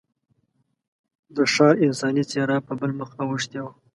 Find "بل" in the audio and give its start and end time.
2.79-2.91